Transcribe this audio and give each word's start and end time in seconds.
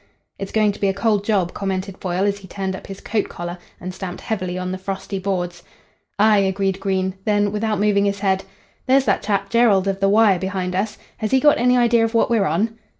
"It's 0.39 0.51
going 0.51 0.71
to 0.71 0.79
be 0.79 0.87
a 0.87 0.95
cold 0.95 1.23
job," 1.23 1.53
commented 1.53 1.99
Foyle, 1.99 2.23
as 2.23 2.39
he 2.39 2.47
turned 2.47 2.75
up 2.75 2.87
his 2.87 3.01
coat 3.01 3.29
collar 3.29 3.59
and 3.79 3.93
stamped 3.93 4.21
heavily 4.21 4.57
on 4.57 4.71
the 4.71 4.79
frosty 4.79 5.19
boards. 5.19 5.61
"Ay," 6.17 6.39
agreed 6.39 6.79
Green. 6.79 7.13
Then, 7.25 7.51
without 7.51 7.79
moving 7.79 8.05
his 8.05 8.21
head: 8.21 8.43
"There's 8.87 9.05
that 9.05 9.21
chap 9.21 9.51
Jerrold 9.51 9.87
of 9.87 9.99
the 9.99 10.09
Wire 10.09 10.39
behind 10.39 10.73
us. 10.75 10.97
Has 11.17 11.29
he 11.29 11.39
got 11.39 11.59
any 11.59 11.77
idea 11.77 12.03
of 12.03 12.15
what 12.15 12.31
we're 12.31 12.45
on?" 12.47 12.79